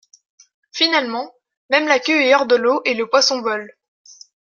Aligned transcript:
Finalement, 0.71 1.31
même 1.69 1.85
la 1.87 1.99
queue 1.99 2.21
est 2.23 2.33
hors 2.33 2.47
de 2.47 2.55
l'eau 2.55 2.81
et 2.85 2.95
le 2.95 3.07
poisson 3.07 3.39
vole. 3.43 3.71